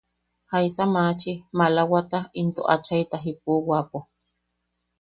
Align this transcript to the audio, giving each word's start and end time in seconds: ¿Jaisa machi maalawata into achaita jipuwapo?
¿Jaisa 0.51 0.85
machi 0.93 1.33
maalawata 1.57 2.19
into 2.39 2.61
achaita 2.73 3.15
jipuwapo? 3.23 3.99